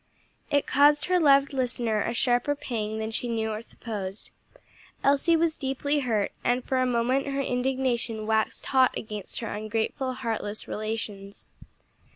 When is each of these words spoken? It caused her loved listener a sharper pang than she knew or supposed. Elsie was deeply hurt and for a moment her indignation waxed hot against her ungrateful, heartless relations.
It 0.49 0.65
caused 0.65 1.05
her 1.05 1.19
loved 1.19 1.53
listener 1.53 2.01
a 2.01 2.11
sharper 2.15 2.55
pang 2.55 2.97
than 2.97 3.11
she 3.11 3.27
knew 3.29 3.51
or 3.51 3.61
supposed. 3.61 4.31
Elsie 5.03 5.35
was 5.35 5.55
deeply 5.55 5.99
hurt 5.99 6.31
and 6.43 6.63
for 6.63 6.79
a 6.79 6.87
moment 6.87 7.27
her 7.27 7.39
indignation 7.41 8.25
waxed 8.25 8.65
hot 8.65 8.97
against 8.97 9.41
her 9.41 9.47
ungrateful, 9.53 10.13
heartless 10.13 10.67
relations. 10.67 11.45